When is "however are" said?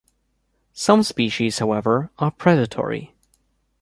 1.59-2.31